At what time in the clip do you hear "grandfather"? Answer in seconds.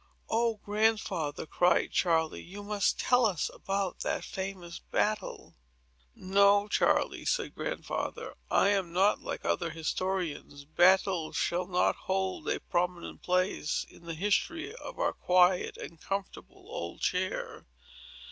0.55-1.45, 7.53-8.33